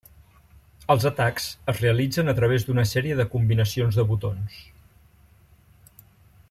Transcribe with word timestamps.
Els 0.93 1.03
atacs 1.09 1.45
es 1.73 1.83
realitzen 1.83 2.33
a 2.33 2.35
través 2.39 2.65
d'una 2.69 2.87
sèrie 2.93 3.19
de 3.21 3.29
combinacions 3.35 4.01
de 4.01 4.07
botons. 4.15 4.59